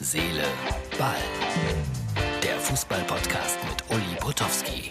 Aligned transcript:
Seele, 0.00 0.44
Ball. 0.96 1.16
Der 2.40 2.56
Fußball-Podcast 2.60 3.58
mit 3.68 3.82
Uli 3.90 4.16
Potowski. 4.20 4.90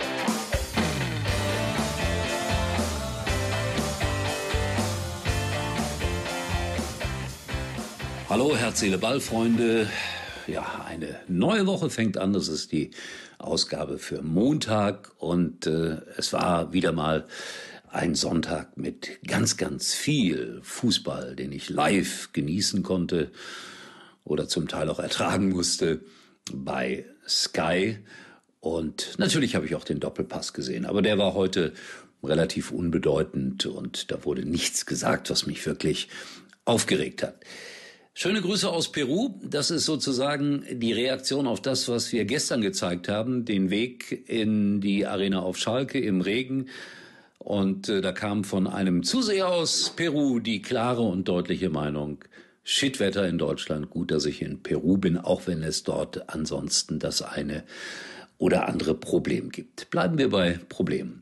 Hallo, 8.30 8.54
Herz, 8.58 8.82
Seele, 8.82 8.98
Ball, 8.98 9.22
Freunde. 9.22 9.88
Ja, 10.46 10.84
eine 10.86 11.22
neue 11.30 11.66
Woche 11.68 11.90
fängt 11.90 12.18
an. 12.18 12.34
Das 12.34 12.50
ist 12.50 12.74
die 12.74 12.92
Ausgabe 13.38 14.00
für 14.00 14.22
Montag 14.22 15.14
und 15.20 15.68
äh, 15.68 16.02
es 16.18 16.34
war 16.34 16.74
wieder 16.74 16.92
mal 16.92 17.26
ein 17.90 18.14
Sonntag 18.14 18.76
mit 18.76 19.20
ganz, 19.26 19.56
ganz 19.56 19.94
viel 19.94 20.60
Fußball, 20.64 21.38
den 21.38 21.54
ich 21.54 21.70
live 21.70 22.34
genießen 22.34 22.84
konnte 22.84 23.32
oder 24.28 24.48
zum 24.48 24.68
Teil 24.68 24.90
auch 24.90 25.00
ertragen 25.00 25.50
musste 25.50 26.02
bei 26.54 27.06
Sky. 27.28 27.98
Und 28.60 29.16
natürlich 29.18 29.56
habe 29.56 29.66
ich 29.66 29.76
auch 29.76 29.84
den 29.84 30.00
Doppelpass 30.00 30.54
gesehen, 30.54 30.86
aber 30.86 31.02
der 31.02 31.18
war 31.18 31.34
heute 31.34 31.74
relativ 32.24 32.72
unbedeutend 32.72 33.66
und 33.66 34.12
da 34.12 34.26
wurde 34.26 34.44
nichts 34.44 34.86
gesagt, 34.86 35.30
was 35.30 35.46
mich 35.46 35.66
wirklich 35.66 36.10
aufgeregt 36.66 37.24
hat. 37.24 37.36
Schöne 38.14 38.42
Grüße 38.42 38.68
aus 38.68 38.92
Peru. 38.92 39.40
Das 39.44 39.70
ist 39.70 39.86
sozusagen 39.86 40.66
die 40.72 40.92
Reaktion 40.92 41.46
auf 41.46 41.62
das, 41.62 41.88
was 41.88 42.12
wir 42.12 42.26
gestern 42.26 42.62
gezeigt 42.62 43.10
haben, 43.10 43.46
den 43.46 43.70
Weg 43.70 44.28
in 44.28 44.82
die 44.82 45.06
Arena 45.06 45.42
auf 45.42 45.58
Schalke 45.58 46.00
im 46.00 46.22
Regen. 46.22 46.66
Und 47.38 47.90
äh, 47.90 48.02
da 48.02 48.12
kam 48.12 48.44
von 48.44 48.66
einem 48.66 49.04
Zuseher 49.04 49.50
aus 49.50 49.94
Peru 49.96 50.40
die 50.40 50.64
klare 50.64 51.04
und 51.04 51.28
deutliche 51.28 51.70
Meinung, 51.70 52.26
Shitwetter 52.70 53.26
in 53.26 53.38
Deutschland. 53.38 53.90
Gut, 53.90 54.12
dass 54.12 54.26
ich 54.26 54.42
in 54.42 54.62
Peru 54.62 54.98
bin, 54.98 55.18
auch 55.18 55.48
wenn 55.48 55.64
es 55.64 55.84
dort 55.84 56.30
ansonsten 56.30 57.00
das 57.00 57.22
eine 57.22 57.64
oder 58.38 58.68
andere 58.68 58.94
Problem 58.94 59.52
gibt. 59.52 59.90
Bleiben 59.90 60.18
wir 60.18 60.30
bei 60.30 60.60
Problemen. 60.68 61.22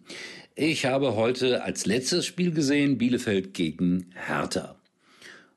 Ich 0.55 0.85
habe 0.85 1.15
heute 1.15 1.63
als 1.63 1.85
letztes 1.85 2.25
Spiel 2.25 2.51
gesehen 2.51 2.97
Bielefeld 2.97 3.53
gegen 3.53 4.07
Hertha. 4.15 4.75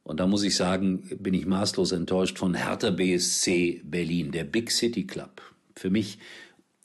Und 0.02 0.20
da 0.20 0.26
muss 0.26 0.42
ich 0.42 0.56
sagen, 0.56 1.08
bin 1.20 1.32
ich 1.32 1.46
maßlos 1.46 1.92
enttäuscht 1.92 2.38
von 2.38 2.52
Hertha 2.52 2.90
BSC 2.90 3.80
Berlin, 3.82 4.30
der 4.30 4.44
Big 4.44 4.70
City 4.70 5.06
Club. 5.06 5.40
Für 5.74 5.88
mich 5.88 6.18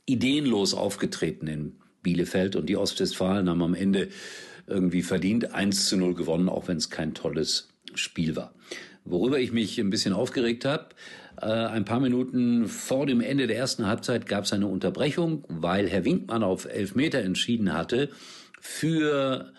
ideenlos 0.06 0.74
aufgetreten 0.74 1.48
in 1.48 1.76
Bielefeld 2.04 2.56
und 2.56 2.68
die 2.68 2.78
Ostwestfalen 2.78 3.50
haben 3.50 3.64
am 3.64 3.74
Ende 3.74 4.08
irgendwie 4.66 5.02
verdient 5.02 5.54
1 5.54 5.88
zu 5.88 5.98
0 5.98 6.14
gewonnen, 6.14 6.48
auch 6.48 6.70
wenn 6.70 6.78
es 6.78 6.90
kein 6.90 7.14
tolles 7.14 7.68
Spiel 7.96 8.38
war. 8.38 8.54
Worüber 9.06 9.40
ich 9.40 9.52
mich 9.52 9.80
ein 9.80 9.90
bisschen 9.90 10.14
aufgeregt 10.14 10.66
habe, 10.66 10.88
äh, 11.42 11.46
ein 11.46 11.86
paar 11.86 12.00
Minuten 12.00 12.68
vor 12.68 13.06
dem 13.06 13.22
Ende 13.22 13.48
der 13.48 13.58
ersten 13.58 13.86
Halbzeit 13.86 14.26
gab 14.26 14.46
es 14.46 14.54
eine 14.54 14.68
Unterbrechung, 14.68 15.44
weil 15.50 15.90
Herr 15.90 16.06
Winkmann 16.06 16.44
auf 16.44 16.66
Elfmeter 16.66 17.20
entschieden 17.20 17.74
hatte 17.74 18.09
für 18.59 19.52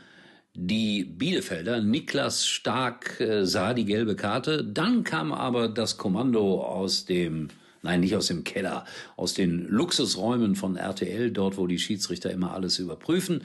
die 0.54 1.04
Bielefelder. 1.04 1.80
Niklas 1.80 2.46
Stark 2.46 3.20
äh, 3.20 3.44
sah 3.44 3.74
die 3.74 3.84
gelbe 3.84 4.16
Karte. 4.16 4.64
Dann 4.64 5.04
kam 5.04 5.32
aber 5.32 5.68
das 5.68 5.98
Kommando 5.98 6.62
aus 6.62 7.04
dem 7.04 7.48
nein, 7.84 8.00
nicht 8.00 8.16
aus 8.16 8.28
dem 8.28 8.44
Keller, 8.44 8.86
aus 9.16 9.34
den 9.34 9.68
Luxusräumen 9.68 10.56
von 10.56 10.76
RTL, 10.76 11.30
dort, 11.30 11.58
wo 11.58 11.66
die 11.66 11.78
Schiedsrichter 11.78 12.30
immer 12.30 12.52
alles 12.52 12.78
überprüfen. 12.78 13.42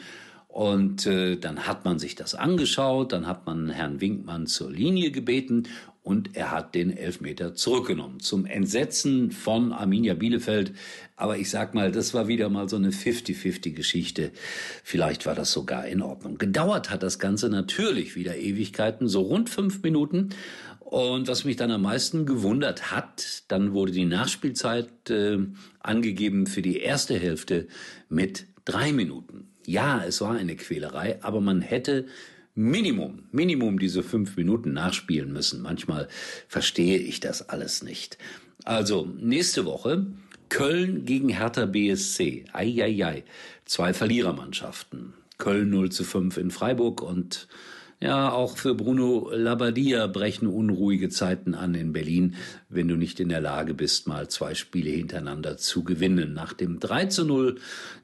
Und 0.49 1.05
äh, 1.05 1.37
dann 1.37 1.67
hat 1.67 1.85
man 1.85 1.99
sich 1.99 2.15
das 2.15 2.33
angeschaut, 2.33 3.13
dann 3.13 3.27
hat 3.27 3.45
man 3.45 3.69
Herrn 3.69 4.01
Winkmann 4.01 4.47
zur 4.47 4.71
Linie 4.71 5.11
gebeten 5.11 5.67
und 6.01 6.35
er 6.35 6.49
hat 6.49 6.73
den 6.73 6.89
Elfmeter 6.89 7.53
zurückgenommen. 7.53 8.19
Zum 8.19 8.47
Entsetzen 8.47 9.29
von 9.31 9.71
Arminia 9.71 10.15
Bielefeld. 10.15 10.73
Aber 11.15 11.37
ich 11.37 11.51
sag 11.51 11.75
mal, 11.75 11.91
das 11.91 12.15
war 12.15 12.27
wieder 12.27 12.49
mal 12.49 12.67
so 12.67 12.77
eine 12.77 12.89
50-50-Geschichte. 12.89 14.31
Vielleicht 14.83 15.27
war 15.27 15.35
das 15.35 15.51
sogar 15.51 15.85
in 15.85 16.01
Ordnung. 16.01 16.39
Gedauert 16.39 16.89
hat 16.89 17.03
das 17.03 17.19
Ganze 17.19 17.49
natürlich 17.49 18.15
wieder 18.15 18.35
Ewigkeiten, 18.35 19.07
so 19.07 19.21
rund 19.21 19.51
fünf 19.51 19.83
Minuten. 19.83 20.29
Und 20.79 21.27
was 21.27 21.45
mich 21.45 21.57
dann 21.57 21.69
am 21.69 21.83
meisten 21.83 22.25
gewundert 22.25 22.91
hat, 22.91 23.43
dann 23.49 23.73
wurde 23.73 23.91
die 23.91 24.05
Nachspielzeit 24.05 25.11
äh, 25.11 25.37
angegeben 25.79 26.47
für 26.47 26.63
die 26.63 26.79
erste 26.79 27.19
Hälfte 27.19 27.67
mit 28.09 28.47
drei 28.65 28.91
Minuten. 28.91 29.49
Ja, 29.69 30.03
es 30.03 30.19
war 30.19 30.31
eine 30.31 30.55
Quälerei, 30.55 31.19
aber 31.21 31.41
man 31.41 31.61
hätte 31.61 32.07
Minimum, 32.55 33.25
Minimum 33.31 33.77
diese 33.77 34.01
fünf 34.01 34.35
Minuten 34.35 34.73
nachspielen 34.73 35.31
müssen. 35.31 35.61
Manchmal 35.61 36.07
verstehe 36.47 36.97
ich 36.97 37.19
das 37.19 37.49
alles 37.49 37.83
nicht. 37.83 38.17
Also, 38.65 39.07
nächste 39.19 39.65
Woche 39.65 40.07
Köln 40.49 41.05
gegen 41.05 41.29
Hertha 41.29 41.67
BSC. 41.67 42.45
Eieiei. 42.51 43.23
Zwei 43.65 43.93
Verlierermannschaften. 43.93 45.13
Köln 45.37 45.69
0 45.69 45.91
zu 45.91 46.03
5 46.03 46.37
in 46.37 46.49
Freiburg 46.49 47.03
und 47.03 47.47
ja, 48.01 48.31
auch 48.31 48.57
für 48.57 48.75
Bruno 48.75 49.29
Labbadia 49.33 50.07
brechen 50.07 50.47
unruhige 50.47 51.09
Zeiten 51.09 51.53
an 51.53 51.75
in 51.75 51.91
Berlin, 51.91 52.35
wenn 52.69 52.87
du 52.87 52.95
nicht 52.95 53.19
in 53.19 53.27
der 53.27 53.41
Lage 53.41 53.73
bist, 53.73 54.07
mal 54.07 54.29
zwei 54.29 54.55
Spiele 54.55 54.89
hintereinander 54.89 55.57
zu 55.57 55.83
gewinnen. 55.83 56.33
Nach 56.33 56.53
dem 56.53 56.79
3 56.79 57.07
zu 57.07 57.25
0 57.25 57.55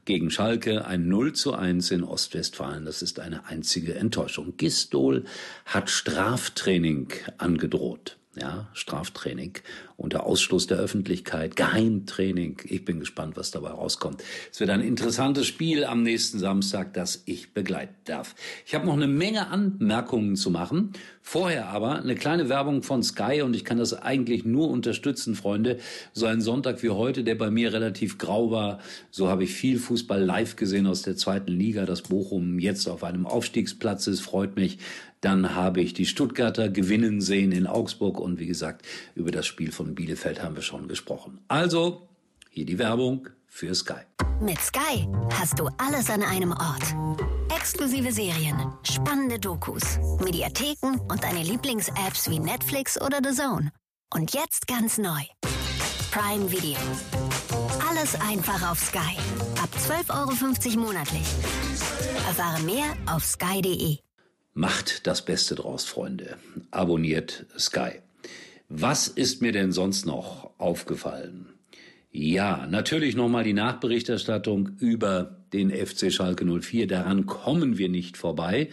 gegen 0.03 0.31
Schalke 0.31 0.85
ein 0.85 1.07
0 1.07 1.31
zu 1.33 1.53
1 1.53 1.91
in 1.91 2.03
Ostwestfalen. 2.03 2.83
Das 2.83 3.01
ist 3.01 3.22
eine 3.22 3.45
einzige 3.47 3.95
Enttäuschung. 3.95 4.57
Gistol 4.57 5.23
hat 5.66 5.89
Straftraining 5.89 7.13
angedroht 7.38 8.17
ja, 8.40 8.68
Straftraining 8.73 9.53
unter 9.97 10.25
Ausschluss 10.25 10.68
der 10.68 10.78
Öffentlichkeit, 10.78 11.56
Geheimtraining. 11.56 12.57
Ich 12.66 12.84
bin 12.84 13.00
gespannt, 13.00 13.38
was 13.38 13.51
dabei 13.51 13.69
rauskommt. 13.69 14.22
Es 14.51 14.59
wird 14.59 14.69
ein 14.69 14.81
interessantes 14.81 15.47
Spiel 15.47 15.85
am 15.85 16.03
nächsten 16.03 16.38
Samstag, 16.40 16.94
das 16.94 17.24
ich 17.25 17.53
begleiten 17.53 17.95
darf. 18.03 18.35
Ich 18.66 18.75
habe 18.75 18.85
noch 18.85 18.94
eine 18.94 19.07
Menge 19.07 19.47
Anmerkungen 19.47 20.35
zu 20.35 20.51
machen. 20.51 20.91
Vorher 21.22 21.69
aber 21.69 22.01
eine 22.01 22.16
kleine 22.16 22.50
Werbung 22.50 22.84
von 22.84 23.01
Sky 23.01 23.41
und 23.41 23.56
ich 23.56 23.66
kann 23.66 23.78
das 23.78 23.94
eigentlich 23.94 24.45
nur 24.45 24.69
unterstützen, 24.69 25.34
Freunde. 25.34 25.79
So 26.13 26.25
ein 26.25 26.41
Sonntag 26.41 26.84
wie 26.84 26.90
heute, 26.90 27.24
der 27.24 27.35
bei 27.35 27.50
mir 27.50 27.74
relativ 27.74 28.18
grau 28.18 28.51
war. 28.51 28.79
So 29.12 29.29
habe 29.29 29.45
ich 29.45 29.53
viel 29.53 29.79
Fußball 29.79 30.22
live 30.22 30.56
gesehen 30.56 30.88
aus 30.88 31.01
der 31.01 31.16
zweiten 31.16 31.51
Liga, 31.51 31.85
dass 31.85 32.03
Bochum 32.03 32.59
jetzt 32.59 32.88
auf 32.88 33.03
einem 33.03 33.25
Aufstiegsplatz 33.25 34.07
ist, 34.07 34.19
freut 34.19 34.56
mich. 34.56 34.78
Dann 35.25 35.56
habe 35.56 35.81
ich 35.81 35.96
die 35.96 36.06
Stuttgarter 36.06 36.69
gewinnen 36.69 37.19
sehen 37.19 37.52
in 37.52 37.66
Augsburg 37.66 38.19
und 38.19 38.40
wie 38.40 38.46
gesagt, 38.46 38.86
über 39.16 39.31
das 39.31 39.47
Spiel 39.47 39.72
von 39.72 39.96
Bielefeld 39.96 40.44
haben 40.44 40.56
wir 40.56 40.62
schon 40.62 40.88
gesprochen. 40.88 41.40
Also, 41.47 42.08
hier 42.52 42.68
die 42.68 42.78
Werbung 42.78 43.28
für 43.47 43.74
Sky. 43.74 44.03
Mit 44.40 44.59
Sky 44.59 45.08
hast 45.34 45.58
du 45.58 45.68
alles 45.80 46.12
an 46.12 46.22
einem 46.22 46.52
Ort. 46.52 46.94
Exklusive 47.50 48.12
Serien, 48.12 48.56
spannende 48.84 49.40
Dokus, 49.40 49.97
Mediatheken 50.24 51.02
und 51.09 51.24
deine 51.24 51.42
Lieblings-Apps 51.42 52.30
wie 52.30 52.38
Netflix 52.38 53.02
oder 53.02 53.18
The 53.24 53.36
Zone. 53.36 53.72
Und 54.13 54.31
jetzt 54.36 54.68
ganz 54.68 55.00
neu. 55.00 55.24
Prime 56.12 56.52
Video. 56.52 56.78
Alles 57.90 58.13
einfach 58.30 58.69
auf 58.69 58.78
Sky. 58.78 59.18
Ab 59.59 59.69
12,50 60.07 60.75
Euro 60.75 60.86
monatlich. 60.86 61.25
Erfahre 62.28 62.62
mehr 62.62 62.94
auf 63.07 63.25
sky.de. 63.25 64.04
Macht 64.57 65.05
das 65.05 65.25
Beste 65.25 65.53
draus, 65.53 65.83
Freunde. 65.83 66.38
Abonniert 66.71 67.45
Sky. 67.59 67.99
Was 68.69 69.09
ist 69.09 69.41
mir 69.41 69.51
denn 69.51 69.73
sonst 69.73 70.05
noch 70.05 70.49
aufgefallen? 70.57 71.47
Ja, 72.09 72.65
natürlich 72.65 73.17
nochmal 73.17 73.44
die 73.44 73.51
Nachberichterstattung 73.51 74.77
über 74.79 75.35
den 75.51 75.71
FC 75.71 76.09
Schalke 76.09 76.45
04. 76.45 76.88
Daran 76.88 77.25
kommen 77.25 77.77
wir 77.77 77.89
nicht 77.89 78.15
vorbei. 78.15 78.69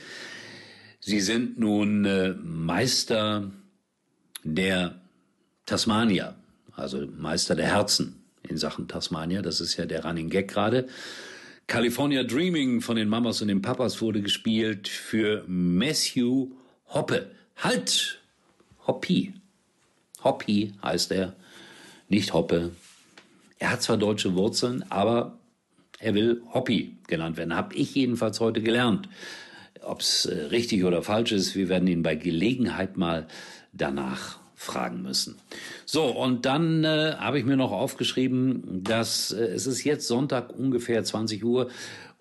Sie 1.00 1.20
sind 1.20 1.58
nun 1.58 2.04
äh, 2.04 2.34
Meister 2.40 3.50
der 4.44 5.00
Tasmania, 5.66 6.36
also 6.76 7.08
Meister 7.08 7.56
der 7.56 7.66
Herzen 7.66 8.22
in 8.48 8.56
Sachen 8.56 8.86
Tasmania. 8.86 9.42
Das 9.42 9.60
ist 9.60 9.76
ja 9.76 9.84
der 9.84 10.04
Running 10.04 10.30
Gag 10.30 10.46
gerade. 10.46 10.86
California 11.66 12.22
Dreaming 12.22 12.80
von 12.80 12.96
den 12.96 13.08
Mamas 13.08 13.40
und 13.40 13.48
den 13.48 13.62
Papas 13.62 14.00
wurde 14.00 14.20
gespielt 14.20 14.88
für 14.88 15.44
Matthew 15.46 16.50
Hoppe. 16.86 17.30
Halt! 17.56 18.20
Hoppy. 18.86 19.32
Hoppy 20.24 20.74
heißt 20.82 21.12
er, 21.12 21.34
nicht 22.08 22.34
Hoppe. 22.34 22.72
Er 23.58 23.70
hat 23.70 23.82
zwar 23.82 23.96
deutsche 23.96 24.34
Wurzeln, 24.34 24.84
aber 24.90 25.38
er 25.98 26.14
will 26.14 26.42
Hoppy 26.52 26.96
genannt 27.06 27.36
werden. 27.36 27.56
Hab 27.56 27.74
ich 27.74 27.94
jedenfalls 27.94 28.40
heute 28.40 28.60
gelernt. 28.60 29.08
Ob 29.82 30.00
es 30.00 30.26
äh, 30.26 30.46
richtig 30.46 30.84
oder 30.84 31.02
falsch 31.02 31.32
ist, 31.32 31.54
wir 31.54 31.68
werden 31.68 31.88
ihn 31.88 32.02
bei 32.02 32.16
Gelegenheit 32.16 32.96
mal 32.96 33.26
danach 33.72 34.41
fragen 34.62 35.02
müssen. 35.02 35.36
So, 35.84 36.04
und 36.04 36.46
dann 36.46 36.84
äh, 36.84 37.14
habe 37.18 37.38
ich 37.38 37.44
mir 37.44 37.56
noch 37.56 37.72
aufgeschrieben, 37.72 38.82
dass 38.84 39.32
äh, 39.32 39.44
es 39.44 39.66
ist 39.66 39.84
jetzt 39.84 40.06
Sonntag 40.06 40.56
ungefähr 40.56 41.02
20 41.02 41.44
Uhr, 41.44 41.68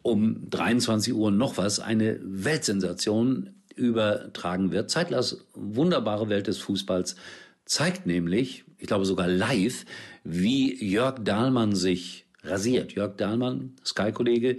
um 0.02 0.50
23 0.50 1.14
Uhr 1.14 1.32
noch 1.32 1.58
was, 1.58 1.80
eine 1.80 2.20
Weltsensation 2.24 3.52
übertragen 3.76 4.72
wird. 4.72 4.90
Zeitlers 4.90 5.46
wunderbare 5.54 6.30
Welt 6.30 6.48
des 6.48 6.58
Fußballs 6.58 7.16
zeigt 7.66 8.06
nämlich, 8.06 8.66
ich 8.80 8.88
glaube 8.88 9.06
sogar 9.06 9.28
live, 9.28 9.86
wie 10.24 10.84
Jörg 10.84 11.20
Dahlmann 11.24 11.76
sich 11.76 12.26
rasiert. 12.44 12.94
Jörg 12.94 13.18
Dahlmann, 13.18 13.76
Sky-Kollege, 13.86 14.58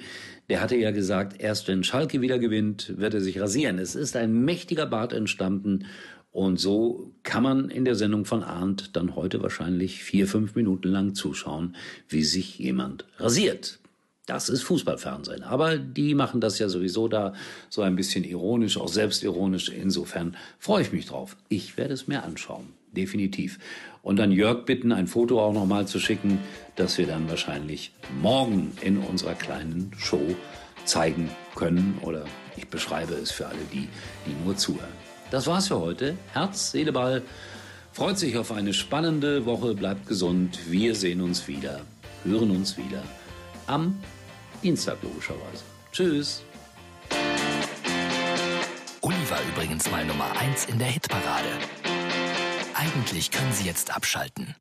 der 0.49 0.61
hatte 0.61 0.76
ja 0.76 0.93
gesagt, 0.93 1.40
erst 1.40 1.67
wenn 1.67 1.82
Schalke 1.82 2.20
wieder 2.20 2.38
gewinnt, 2.38 2.94
wird 2.96 3.14
er 3.14 3.20
sich 3.20 3.40
rasieren. 3.40 3.79
Es 3.79 3.96
ist 3.96 4.17
ein 4.17 4.44
mächtiger 4.44 4.87
Bart 4.87 5.12
entstanden 5.12 5.87
und 6.32 6.58
so 6.58 7.12
kann 7.23 7.43
man 7.43 7.69
in 7.69 7.84
der 7.84 7.94
Sendung 7.94 8.25
von 8.25 8.43
Arndt 8.43 8.96
dann 8.96 9.14
heute 9.14 9.43
wahrscheinlich 9.43 10.02
vier, 10.02 10.26
fünf 10.26 10.55
Minuten 10.55 10.88
lang 10.88 11.14
zuschauen, 11.14 11.76
wie 12.08 12.25
sich 12.25 12.58
jemand 12.58 13.05
rasiert. 13.19 13.79
Das 14.25 14.49
ist 14.49 14.62
Fußballfernsehen. 14.62 15.43
Aber 15.43 15.76
die 15.76 16.14
machen 16.14 16.40
das 16.40 16.58
ja 16.58 16.69
sowieso 16.69 17.06
da 17.06 17.34
so 17.69 17.82
ein 17.82 17.96
bisschen 17.96 18.25
ironisch, 18.25 18.79
auch 18.79 18.88
selbstironisch. 18.88 19.69
Insofern 19.69 20.37
freue 20.58 20.82
ich 20.82 20.93
mich 20.93 21.06
drauf. 21.06 21.37
Ich 21.49 21.76
werde 21.76 21.93
es 21.93 22.06
mir 22.06 22.23
anschauen. 22.23 22.69
Definitiv. 22.93 23.58
Und 24.02 24.17
dann 24.17 24.32
Jörg 24.32 24.64
bitten, 24.64 24.93
ein 24.93 25.08
Foto 25.08 25.40
auch 25.40 25.52
nochmal 25.52 25.87
zu 25.87 25.99
schicken, 25.99 26.38
das 26.76 26.96
wir 26.96 27.06
dann 27.06 27.29
wahrscheinlich 27.29 27.93
morgen 28.23 28.73
in 28.81 28.99
unserer 28.99 29.34
kleinen 29.34 29.90
Show 29.99 30.34
zeigen 30.84 31.29
können. 31.55 31.99
Oder 32.02 32.25
ich 32.56 32.69
beschreibe 32.69 33.14
es 33.14 33.32
für 33.32 33.46
alle 33.46 33.64
die, 33.73 33.88
die 34.26 34.44
nur 34.44 34.56
zuhören. 34.56 35.12
Das 35.32 35.46
war's 35.46 35.69
für 35.69 35.81
heute. 35.81 36.19
Herz, 36.34 36.73
Seele, 36.73 36.93
Ball. 36.93 37.23
Freut 37.94 38.19
sich 38.19 38.37
auf 38.37 38.52
eine 38.52 38.75
spannende 38.75 39.46
Woche. 39.46 39.75
Bleibt 39.75 40.06
gesund. 40.06 40.58
Wir 40.69 40.94
sehen 40.94 41.23
uns 41.23 41.49
wieder. 41.49 41.81
Hören 42.23 42.50
uns 42.50 42.76
wieder 42.76 43.02
am 43.67 43.99
Dienstag 44.62 44.99
logischerweise. 45.02 45.64
Tschüss. 45.90 46.43
Uli 49.00 49.31
war 49.31 49.40
übrigens 49.55 49.90
mal 49.90 50.05
Nummer 50.05 50.31
1 50.38 50.67
in 50.67 50.79
der 50.79 50.88
Hitparade. 50.88 51.49
Eigentlich 52.75 53.31
können 53.31 53.52
Sie 53.55 53.64
jetzt 53.64 53.96
abschalten. 53.96 54.55